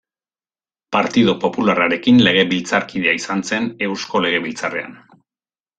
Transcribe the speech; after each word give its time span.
Partido 0.95 1.35
Popularrarekin 1.43 2.23
legebiltzarkidea 2.29 3.15
izan 3.21 3.47
zen 3.53 3.69
Eusko 3.89 4.27
Legebiltzarrean. 4.27 4.99